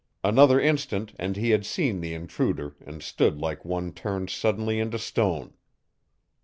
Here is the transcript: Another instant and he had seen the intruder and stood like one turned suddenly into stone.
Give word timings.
Another 0.23 0.59
instant 0.59 1.13
and 1.19 1.35
he 1.37 1.51
had 1.51 1.63
seen 1.63 2.01
the 2.01 2.15
intruder 2.15 2.75
and 2.83 3.03
stood 3.03 3.37
like 3.37 3.63
one 3.63 3.93
turned 3.93 4.31
suddenly 4.31 4.79
into 4.79 4.97
stone. 4.97 5.53